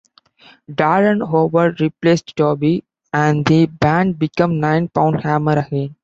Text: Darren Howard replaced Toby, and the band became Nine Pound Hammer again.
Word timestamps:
Darren 0.67 1.21
Howard 1.31 1.79
replaced 1.79 2.35
Toby, 2.35 2.83
and 3.13 3.45
the 3.45 3.67
band 3.67 4.17
became 4.17 4.59
Nine 4.59 4.87
Pound 4.87 5.21
Hammer 5.21 5.59
again. 5.67 5.95